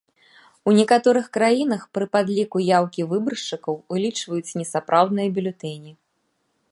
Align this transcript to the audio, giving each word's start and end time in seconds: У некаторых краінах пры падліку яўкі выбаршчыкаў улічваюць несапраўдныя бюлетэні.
У 0.69 0.71
некаторых 0.77 1.25
краінах 1.37 1.83
пры 1.97 2.07
падліку 2.15 2.57
яўкі 2.77 3.01
выбаршчыкаў 3.13 3.75
улічваюць 3.97 4.55
несапраўдныя 4.63 5.27
бюлетэні. 5.37 5.91